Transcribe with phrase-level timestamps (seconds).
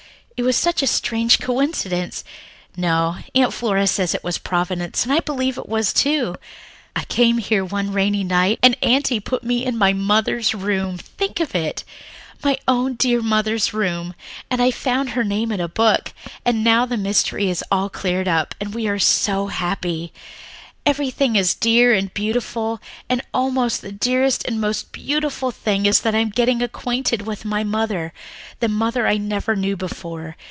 [0.37, 2.23] "It was such a strange coincidence,
[2.75, 6.33] no, Aunt Flora says it was Providence, and I believe it was, too.
[6.95, 11.39] I came here one rainy night, and Aunty put me in my mother's room, think
[11.41, 11.83] of it!
[12.43, 14.15] My own dear mother's room,
[14.49, 16.11] and I found her name in a book.
[16.43, 20.11] And now the mystery is all cleared up, and we are so happy.
[20.83, 26.15] "Everything is dear and beautiful, and almost the dearest and most beautiful thing is that
[26.15, 28.11] I am getting acquainted with my mother,
[28.61, 30.35] the mother I never knew before.